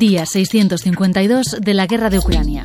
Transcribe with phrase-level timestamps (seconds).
[0.00, 2.62] Día 652 de la guerra de Ucrania.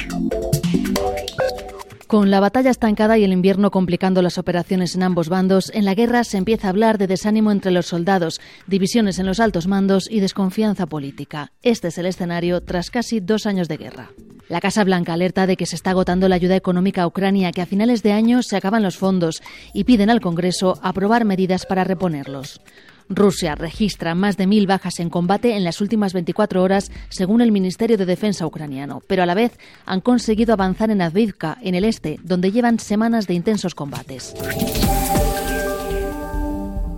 [2.08, 5.96] Con la batalla estancada y el invierno complicando las operaciones en ambos bandos, en la
[5.96, 10.10] guerra se empieza a hablar de desánimo entre los soldados, divisiones en los altos mandos
[10.10, 11.52] y desconfianza política.
[11.62, 14.12] Este es el escenario tras casi dos años de guerra.
[14.48, 17.62] La Casa Blanca alerta de que se está agotando la ayuda económica a Ucrania, que
[17.62, 21.84] a finales de año se acaban los fondos y piden al Congreso aprobar medidas para
[21.84, 22.62] reponerlos.
[23.10, 27.52] Rusia registra más de mil bajas en combate en las últimas 24 horas, según el
[27.52, 31.86] Ministerio de Defensa ucraniano, pero a la vez han conseguido avanzar en Avdiivka, en el
[31.86, 34.34] este, donde llevan semanas de intensos combates.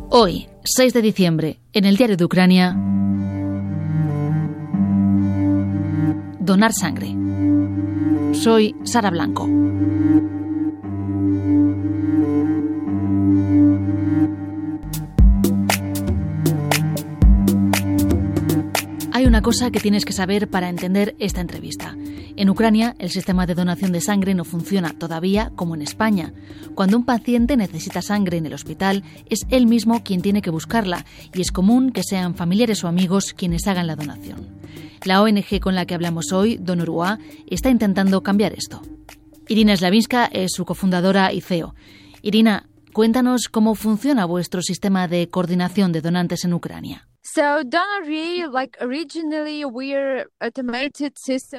[0.09, 2.73] Hoy, 6 de diciembre, en el diario de Ucrania,
[6.39, 7.13] donar sangre.
[8.33, 9.47] Soy Sara Blanco.
[19.47, 21.95] Cosa que tienes que saber para entender esta entrevista.
[22.35, 26.33] En Ucrania, el sistema de donación de sangre no funciona todavía como en España.
[26.75, 31.05] Cuando un paciente necesita sangre en el hospital, es él mismo quien tiene que buscarla
[31.33, 34.49] y es común que sean familiares o amigos quienes hagan la donación.
[35.05, 37.17] La ONG con la que hablamos hoy, Donorua,
[37.49, 38.81] está intentando cambiar esto.
[39.47, 41.73] Irina Slavinska es su cofundadora y CEO.
[42.21, 47.07] Irina, cuéntanos cómo funciona vuestro sistema de coordinación de donantes en Ucrania.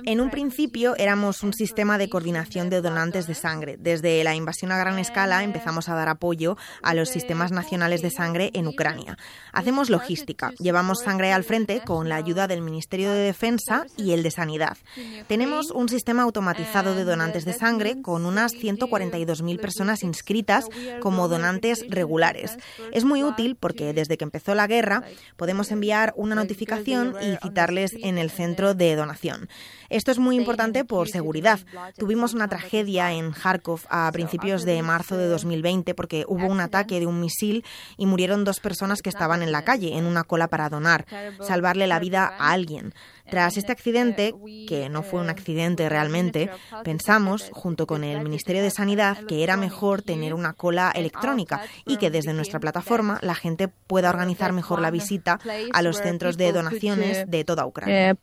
[0.05, 3.77] En un principio éramos un sistema de coordinación de donantes de sangre.
[3.79, 8.11] Desde la invasión a gran escala empezamos a dar apoyo a los sistemas nacionales de
[8.11, 9.19] sangre en Ucrania.
[9.53, 14.23] Hacemos logística, llevamos sangre al frente con la ayuda del Ministerio de Defensa y el
[14.23, 14.79] de Sanidad.
[15.27, 20.65] Tenemos un sistema automatizado de donantes de sangre con unas 142.000 personas inscritas
[21.01, 22.57] como donantes regulares.
[22.93, 25.03] Es muy útil porque desde que empezó la guerra
[25.37, 29.49] podemos enviar una notificación y citarles en el centro de donación.
[29.89, 31.61] Esto es muy importante por seguridad.
[31.97, 37.01] Tuvimos una tragedia en Kharkov a principios de marzo de 2020 porque hubo un ataque
[37.01, 37.65] de un misil
[37.97, 41.07] y murieron dos personas que estaban en la calle, en una cola para donar,
[41.41, 42.93] salvarle la vida a alguien.
[43.31, 44.35] Tras este accidente,
[44.67, 46.51] que no fue un accidente realmente,
[46.85, 51.97] pensamos, junto con el Ministerio de Sanidad, que era mejor tener una cola electrónica y
[51.97, 55.39] que desde nuestra plataforma la gente pueda organizar mejor la visita
[55.73, 58.17] a los centros de donaciones de toda Ucrania.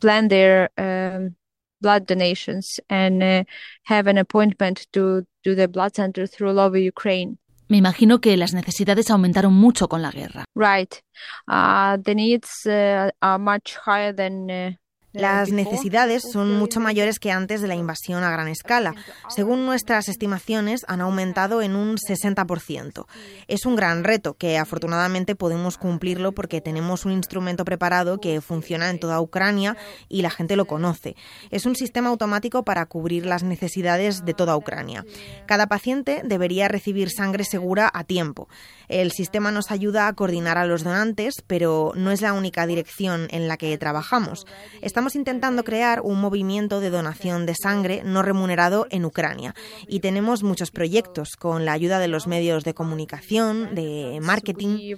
[1.80, 3.44] blood donations and uh,
[3.84, 7.38] have an appointment to do the blood center through all over Ukraine.
[7.68, 10.44] Me imagino que las necesidades aumentaron mucho con la guerra.
[10.54, 11.02] Right.
[11.48, 14.72] Uh, the needs uh, are much higher than uh,
[15.16, 18.94] las necesidades son mucho mayores que antes de la invasión a gran escala.
[19.28, 23.06] Según nuestras estimaciones, han aumentado en un 60%.
[23.48, 28.90] Es un gran reto que afortunadamente podemos cumplirlo porque tenemos un instrumento preparado que funciona
[28.90, 29.76] en toda Ucrania
[30.08, 31.16] y la gente lo conoce.
[31.50, 35.04] Es un sistema automático para cubrir las necesidades de toda Ucrania.
[35.46, 38.48] Cada paciente debería recibir sangre segura a tiempo.
[38.88, 43.28] El sistema nos ayuda a coordinar a los donantes, pero no es la única dirección
[43.30, 44.46] en la que trabajamos.
[44.80, 49.54] Estamos estamos intentando crear un movimiento de donación de sangre no remunerado en Ucrania
[49.86, 54.96] y tenemos muchos proyectos con la ayuda de los medios de comunicación, de marketing.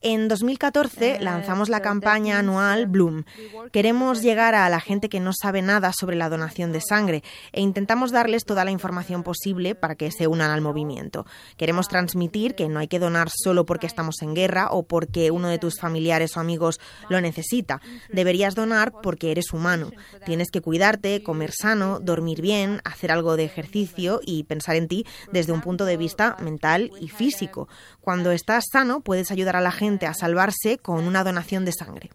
[0.00, 3.22] En 2014 lanzamos la campaña anual Bloom.
[3.70, 7.60] Queremos llegar a la gente que no sabe nada sobre la donación de sangre e
[7.60, 11.26] intentamos darles toda la información posible para que se unan al movimiento.
[11.56, 15.48] Queremos transmitir que no hay que donar solo porque estamos en guerra o porque uno
[15.48, 17.80] de tus familiares o amigos lo necesita.
[18.12, 19.92] Deberías donar porque eres humano.
[20.26, 25.06] Tienes que cuidarte, comer sano, dormir bien, hacer algo de ejercicio y pensar en ti
[25.30, 27.68] desde un punto de vista mental y físico
[28.08, 32.08] cuando estás sano, puedes ayudar a la gente a salvarse con una donación de sangre.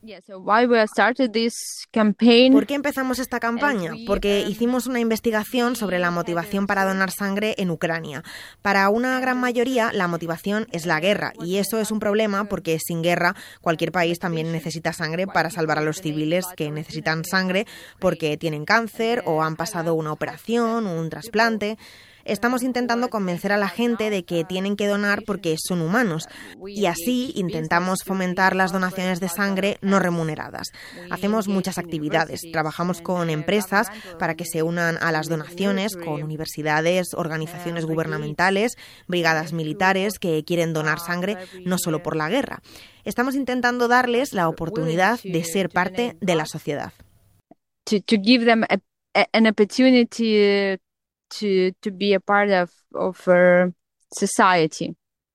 [2.51, 3.93] ¿Por qué empezamos esta campaña?
[4.07, 8.23] Porque hicimos una investigación sobre la motivación para donar sangre en Ucrania.
[8.63, 12.79] Para una gran mayoría, la motivación es la guerra, y eso es un problema porque
[12.79, 17.68] sin guerra cualquier país también necesita sangre para salvar a los civiles que necesitan sangre
[18.00, 21.77] porque tienen cáncer o han pasado una operación o un trasplante.
[22.25, 26.27] Estamos intentando convencer a la gente de que tienen que donar porque son humanos
[26.65, 30.69] y así intentamos fomentar las donaciones de sangre no remuneradas.
[31.09, 33.87] Hacemos muchas actividades, trabajamos con empresas
[34.19, 38.77] para que se unan a las donaciones, con universidades, organizaciones gubernamentales,
[39.07, 42.61] brigadas militares que quieren donar sangre no solo por la guerra.
[43.03, 46.93] Estamos intentando darles la oportunidad de ser parte de la sociedad.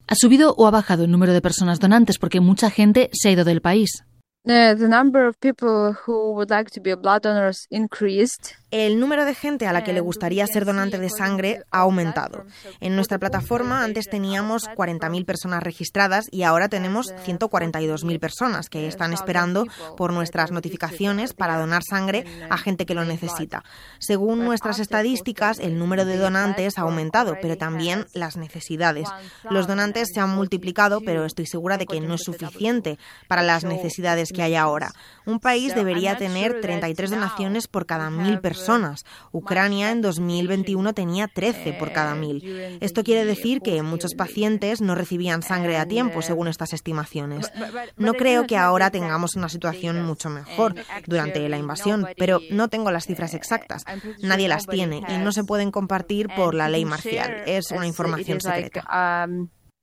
[0.06, 3.32] ¿Ha subido o ha bajado el número de personas donantes porque mucha gente se ha
[3.32, 4.04] ido del país?
[4.44, 8.54] the number of people who would like to be blood donors increased.
[8.70, 12.44] El número de gente a la que le gustaría ser donante de sangre ha aumentado.
[12.80, 19.14] En nuestra plataforma antes teníamos 40.000 personas registradas y ahora tenemos 142.000 personas que están
[19.14, 19.64] esperando
[19.96, 23.64] por nuestras notificaciones para donar sangre a gente que lo necesita.
[24.00, 29.08] Según nuestras estadísticas, el número de donantes ha aumentado, pero también las necesidades.
[29.48, 32.98] Los donantes se han multiplicado, pero estoy segura de que no es suficiente
[33.28, 34.92] para las necesidades que hay ahora.
[35.24, 39.04] Un país debería tener 33 donaciones por cada mil personas personas.
[39.32, 42.42] Ucrania en 2021 tenía 13 por cada mil.
[42.80, 47.52] Esto quiere decir que muchos pacientes no recibían sangre a tiempo, según estas estimaciones.
[47.96, 50.74] No creo que ahora tengamos una situación mucho mejor
[51.06, 53.84] durante la invasión, pero no tengo las cifras exactas.
[54.22, 57.42] Nadie las tiene y no se pueden compartir por la ley marcial.
[57.46, 58.84] Es una información secreta.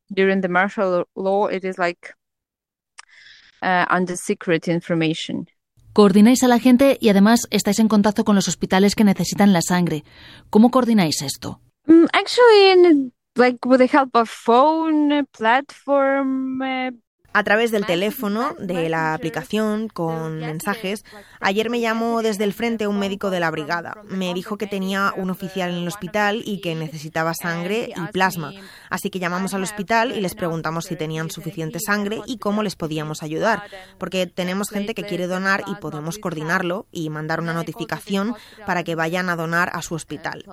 [0.08, 2.14] During the martial law, it is like
[3.64, 4.16] uh, under.
[5.96, 9.62] Coordináis a la gente y además estáis en contacto con los hospitales que necesitan la
[9.62, 10.04] sangre.
[10.50, 11.62] ¿Cómo coordináis esto?
[11.88, 16.92] Mm, actually, like with the help of phone platform, uh,
[17.36, 21.04] a través del teléfono, de la aplicación, con mensajes.
[21.42, 23.98] Ayer me llamó desde el frente un médico de la brigada.
[24.06, 28.54] Me dijo que tenía un oficial en el hospital y que necesitaba sangre y plasma.
[28.90, 32.78] Así que llamamos al hospital y les preguntamos si tenían suficiente sangre y cómo les
[32.78, 33.64] podíamos ayudar.
[33.98, 38.34] Porque tenemos gente que quiere donar y podemos coordinarlo y mandar una notificación
[38.66, 40.46] para que vayan a donar a su hospital.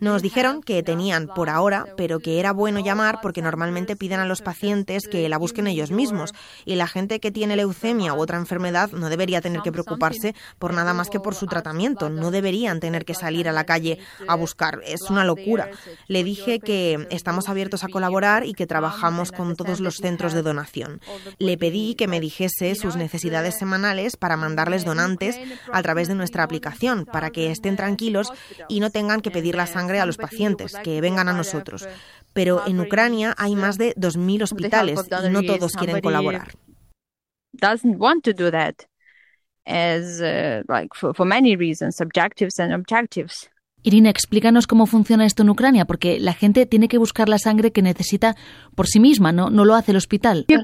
[0.00, 4.24] Nos dijeron que tenían por ahora, pero que era bueno llamar porque normalmente piden a
[4.24, 6.32] los pacientes que la busquen ellos mismos
[6.64, 10.72] y la gente que tiene leucemia u otra enfermedad no debería tener que preocuparse por
[10.72, 12.08] nada más que por su tratamiento.
[12.08, 14.80] No deberían tener que salir a la calle a buscar.
[14.86, 15.68] Es una locura.
[16.08, 20.40] Le dije que estamos abiertos a colaborar y que trabajamos con todos los centros de
[20.40, 21.02] donación.
[21.38, 25.38] Le pedí que me dijese sus necesidades semanales para mandarles donantes
[25.70, 28.32] a través de nuestra aplicación, para que estén tranquilos
[28.66, 31.88] y no tengan que pedir la sangre a los pacientes, que vengan a nosotros
[32.32, 36.52] pero en Ucrania hay más de 2.000 hospitales y no todos quieren colaborar.
[39.66, 43.48] Uh, for many reasons, subjectives and objectives.
[43.82, 47.72] Irina, explícanos cómo funciona esto en Ucrania, porque la gente tiene que buscar la sangre
[47.72, 48.36] que necesita
[48.74, 50.44] por sí misma, no, no lo hace el hospital.
[50.48, 50.60] En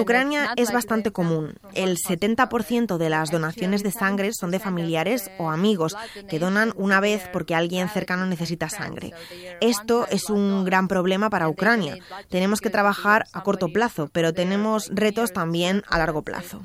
[0.00, 1.54] Ucrania es bastante común.
[1.74, 5.96] El 70% de las donaciones de sangre son de familiares o amigos
[6.28, 9.12] que donan una vez porque alguien cercano necesita sangre.
[9.60, 11.98] Esto es un gran problema para Ucrania.
[12.28, 16.62] Tenemos que trabajar a corto plazo, pero tenemos retos también a largo plazo.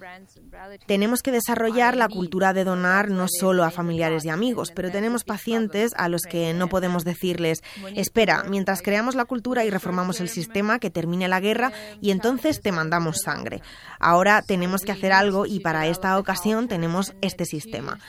[0.86, 5.24] Tenemos que desarrollar la cultura de donar no solo a familiares y amigos, pero tenemos
[5.24, 7.64] pacientes a los que no podemos decirles,
[7.96, 11.72] espera, mientras creamos la cultura y reformamos el sistema, que termine la guerra
[12.02, 13.62] y entonces te mandamos sangre.
[14.00, 18.00] Ahora tenemos que hacer algo y para esta ocasión tenemos este sistema.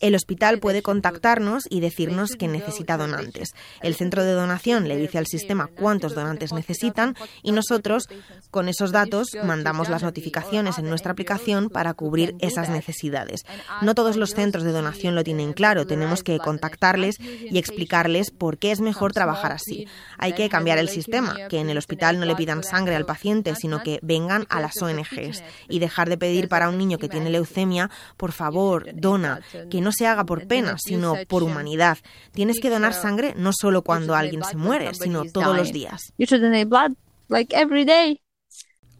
[0.00, 3.50] El hospital puede contactarnos y decirnos que necesita donantes.
[3.82, 8.08] El centro de donación le dice al sistema cuántos donantes necesitan y nosotros,
[8.50, 13.44] con esos datos, mandamos las notificaciones en nuestra aplicación para cubrir esas necesidades.
[13.82, 18.58] No todos los centros de donación lo tienen claro tenemos que contactarles y explicarles por
[18.58, 19.86] qué es mejor trabajar así.
[20.18, 23.54] Hay que cambiar el sistema, que en el hospital no le pidan sangre al paciente,
[23.54, 27.30] sino que vengan a las ONGs y dejar de pedir para un niño que tiene
[27.30, 31.98] leucemia, por favor, dona, que no se haga por pena, sino por humanidad.
[32.32, 36.12] Tienes que donar sangre no solo cuando alguien se muere, sino todos los días.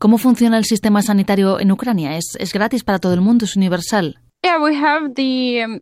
[0.02, 2.16] ¿Cómo funciona el sistema sanitario en Ucrania?
[2.16, 3.44] ¿Es, es gratis para todo el mundo?
[3.44, 4.18] ¿Es universal?
[4.42, 5.12] Yeah, we have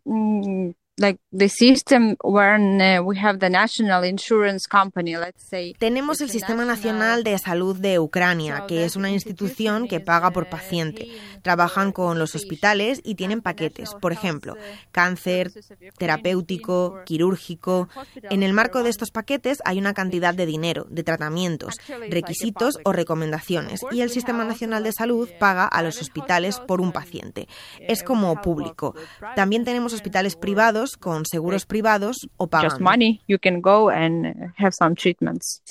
[0.04, 0.74] um,
[5.78, 10.50] tenemos el Sistema Nacional de Salud de Ucrania, que es una institución que paga por
[10.50, 11.08] paciente.
[11.40, 14.56] Trabajan con los hospitales y tienen paquetes, por ejemplo,
[14.92, 15.52] cáncer,
[15.96, 17.88] terapéutico, quirúrgico.
[18.28, 21.76] En el marco de estos paquetes hay una cantidad de dinero, de tratamientos,
[22.10, 26.92] requisitos o recomendaciones, y el Sistema Nacional de Salud paga a los hospitales por un
[26.92, 27.48] paciente.
[27.80, 28.94] Es como público.
[29.34, 32.76] También tenemos hospitales privados con seguros privados o pagando.
[32.76, 35.62] Just money, you can go and have some treatments.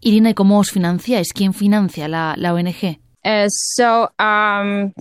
[0.00, 1.32] Irina, ¿y cómo os financiáis?
[1.32, 2.98] ¿Quién financia la, la ONG?
[3.22, 4.92] Uh, so, um,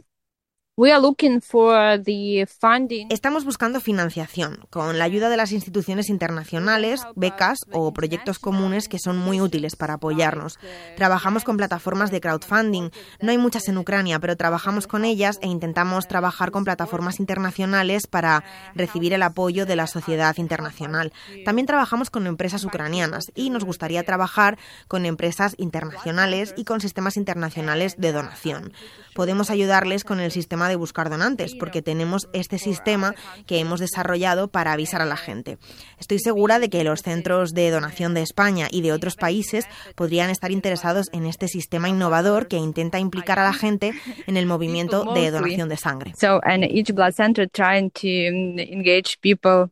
[3.09, 8.97] Estamos buscando financiación con la ayuda de las instituciones internacionales, becas o proyectos comunes que
[8.97, 10.57] son muy útiles para apoyarnos.
[10.95, 12.91] Trabajamos con plataformas de crowdfunding.
[13.19, 18.07] No hay muchas en Ucrania, pero trabajamos con ellas e intentamos trabajar con plataformas internacionales
[18.07, 21.11] para recibir el apoyo de la sociedad internacional.
[21.43, 24.57] También trabajamos con empresas ucranianas y nos gustaría trabajar
[24.87, 28.71] con empresas internacionales y con sistemas internacionales de donación.
[29.13, 33.13] Podemos ayudarles con el sistema de buscar donantes, porque tenemos este sistema
[33.45, 35.57] que hemos desarrollado para avisar a la gente.
[35.99, 40.29] Estoy segura de que los centros de donación de España y de otros países podrían
[40.29, 43.93] estar interesados en este sistema innovador que intenta implicar a la gente
[44.27, 46.13] en el movimiento de donación de sangre.
[46.17, 49.71] So, and each blood center trying to engage people,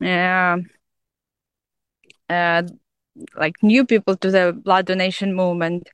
[0.00, 0.56] uh,
[2.28, 2.62] uh,
[3.36, 5.88] like new people to the blood donation movement.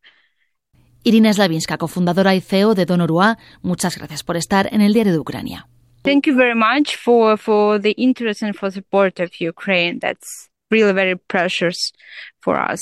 [1.05, 5.19] Irina Slavinska, cofundadora y CEO de Donorua, muchas gracias por estar en el Diario de
[5.19, 5.67] Ucrania.
[6.03, 9.99] Thank you very much for, for the interest and for support of Ukraine.
[10.01, 11.93] That's really very precious
[12.41, 12.81] for us.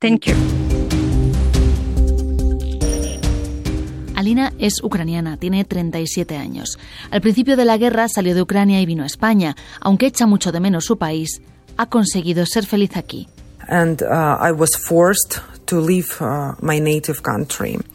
[0.00, 0.34] Thank you.
[4.14, 6.78] Alina es ucraniana, tiene 37 años.
[7.10, 9.56] Al principio de la guerra salió de Ucrania y vino a España.
[9.80, 11.42] Aunque echa mucho de menos su país,
[11.76, 13.28] ha conseguido ser feliz aquí.
[13.68, 15.40] And uh, I was forced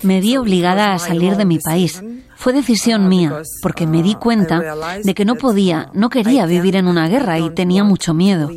[0.03, 2.01] me vi obligada a salir de mi país.
[2.35, 4.61] Fue decisión mía, porque me di cuenta
[5.03, 8.51] de que no podía, no quería vivir en una guerra y tenía mucho miedo.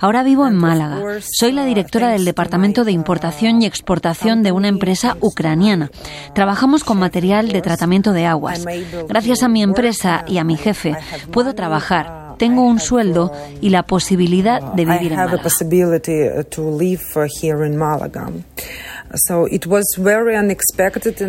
[0.00, 1.20] Ahora vivo en Málaga.
[1.20, 5.90] Soy la directora del Departamento de Importación y Exportación de una empresa ucraniana.
[6.34, 8.64] Trabajamos con material de tratamiento de aguas.
[9.08, 10.96] Gracias a mi empresa y a mi jefe,
[11.32, 15.42] puedo trabajar tengo un sueldo y la posibilidad de vivir en Málaga.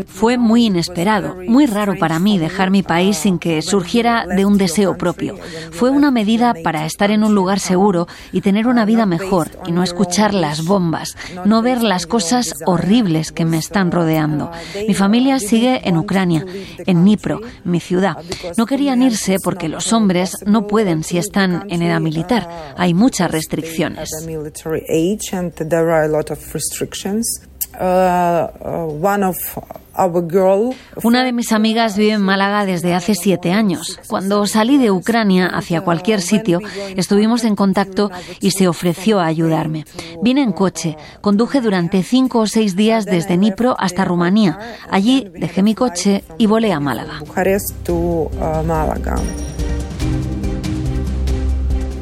[0.05, 4.57] Fue muy inesperado, muy raro para mí dejar mi país sin que surgiera de un
[4.57, 5.37] deseo propio.
[5.71, 9.71] Fue una medida para estar en un lugar seguro y tener una vida mejor y
[9.71, 11.15] no escuchar las bombas,
[11.45, 14.51] no ver las cosas horribles que me están rodeando.
[14.87, 16.45] Mi familia sigue en Ucrania,
[16.85, 18.17] en Dnipro, mi ciudad.
[18.57, 22.73] No querían irse porque los hombres no pueden si están en edad militar.
[22.77, 24.09] Hay muchas restricciones.
[27.79, 28.47] Uh,
[31.03, 33.99] Una de mis amigas vive en Málaga desde hace siete años.
[34.09, 36.59] Cuando salí de Ucrania hacia cualquier sitio,
[36.97, 39.85] estuvimos en contacto y se ofreció a ayudarme.
[40.21, 44.59] Vine en coche, conduje durante cinco o seis días desde Dnipro hasta Rumanía.
[44.89, 47.21] Allí dejé mi coche y volé a Málaga.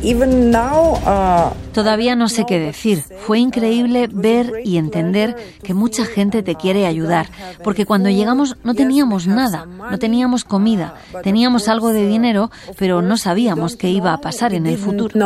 [0.04, 3.04] Uh, Todavía no sé qué decir.
[3.26, 7.28] Fue increíble ver y entender que mucha gente te quiere ayudar,
[7.64, 13.18] porque cuando llegamos no teníamos nada, no teníamos comida, teníamos algo de dinero, pero no
[13.18, 15.18] sabíamos qué iba a pasar en el futuro.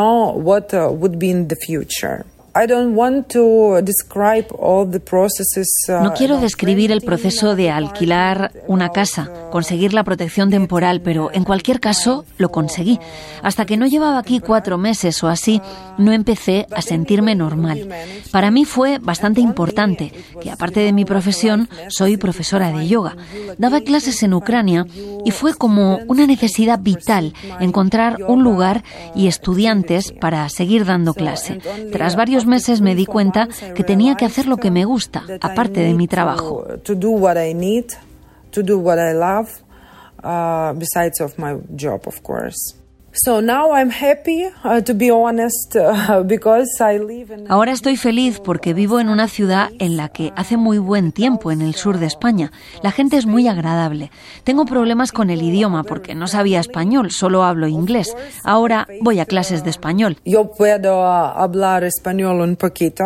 [6.01, 11.43] No quiero describir el proceso de alquilar una casa, conseguir la protección temporal, pero en
[11.43, 12.99] cualquier caso lo conseguí.
[13.43, 15.61] Hasta que no llevaba aquí cuatro meses o así,
[15.99, 17.89] no empecé a sentirme normal.
[18.31, 20.11] Para mí fue bastante importante
[20.41, 23.15] que, aparte de mi profesión, soy profesora de yoga.
[23.59, 24.87] Daba clases en Ucrania
[25.23, 28.83] y fue como una necesidad vital encontrar un lugar
[29.13, 31.59] y estudiantes para seguir dando clase.
[31.91, 35.81] Tras varios meses me di cuenta que tenía que hacer lo que me gusta, aparte
[35.81, 36.65] de mi trabajo.
[47.49, 51.51] Ahora estoy feliz porque vivo en una ciudad en la que hace muy buen tiempo
[51.51, 52.51] en el sur de España.
[52.83, 54.11] La gente es muy agradable.
[54.43, 58.15] Tengo problemas con el idioma porque no sabía español, solo hablo inglés.
[58.43, 60.17] Ahora voy a clases de español.
[60.23, 63.03] Yo puedo hablar español un poquito.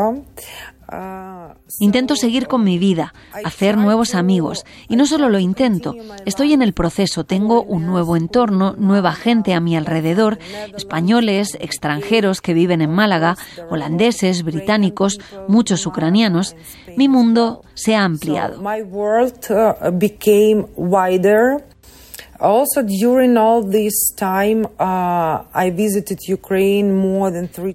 [1.80, 3.14] Intento seguir con mi vida,
[3.44, 4.66] hacer nuevos amigos.
[4.88, 7.24] Y no solo lo intento, estoy en el proceso.
[7.24, 10.38] Tengo un nuevo entorno, nueva gente a mi alrededor,
[10.76, 13.38] españoles, extranjeros que viven en Málaga,
[13.70, 16.56] holandeses, británicos, muchos ucranianos.
[16.98, 18.62] Mi mundo se ha ampliado.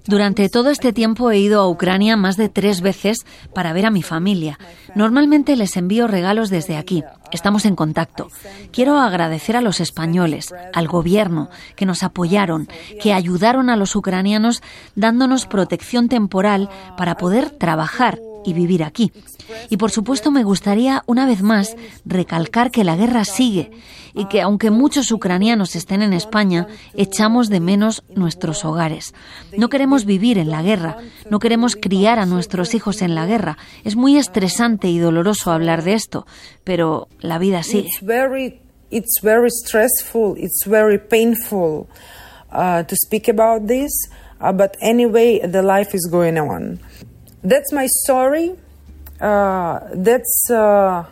[0.05, 3.91] Durante todo este tiempo he ido a Ucrania más de tres veces para ver a
[3.91, 4.59] mi familia.
[4.93, 7.03] Normalmente les envío regalos desde aquí.
[7.31, 8.27] Estamos en contacto.
[8.71, 12.67] Quiero agradecer a los españoles, al gobierno, que nos apoyaron,
[13.01, 14.61] que ayudaron a los ucranianos
[14.95, 19.11] dándonos protección temporal para poder trabajar y vivir aquí.
[19.69, 21.75] Y por supuesto me gustaría una vez más
[22.05, 23.71] recalcar que la guerra sigue
[24.13, 29.13] y que aunque muchos ucranianos estén en España, echamos de menos nuestros hogares.
[29.57, 30.97] No queremos vivir en la guerra,
[31.29, 33.57] no queremos criar a nuestros hijos en la guerra.
[33.83, 36.25] Es muy estresante y doloroso hablar de esto,
[36.63, 37.89] pero la vida sigue.
[38.89, 41.89] It's very, stressful, it's very painful
[42.53, 43.91] uh, to speak about this,
[44.39, 46.79] uh, but anyway, the life is going on.
[47.43, 48.55] That's my story.
[49.19, 51.03] Uh, that's uh,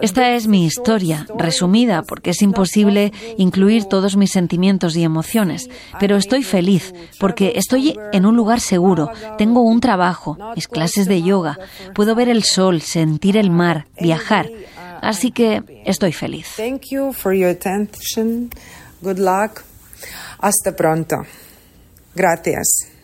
[0.00, 6.16] esta es mi historia, resumida, porque es imposible incluir todos mis sentimientos y emociones, pero
[6.16, 11.58] estoy feliz, porque estoy en un lugar seguro, tengo un trabajo, mis clases de yoga,
[11.94, 14.50] puedo ver el sol, sentir el mar, viajar,
[15.00, 16.48] así que estoy feliz.
[16.56, 18.50] Thank you for your attention.
[19.00, 19.62] Good luck.
[20.40, 21.16] Hasta pronto.
[22.14, 22.95] Gracias.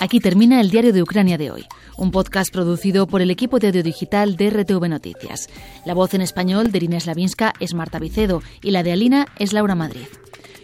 [0.00, 3.68] Aquí termina el Diario de Ucrania de hoy, un podcast producido por el equipo de
[3.68, 5.48] audio digital de RTV Noticias.
[5.84, 9.52] La voz en español de Irina Slavinska es Marta Vicedo y la de Alina es
[9.52, 10.06] Laura Madrid.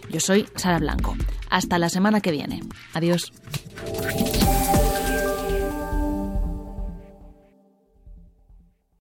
[0.09, 1.17] Yo soy Sara Blanco.
[1.49, 2.61] Hasta la semana que viene.
[2.93, 3.33] Adiós.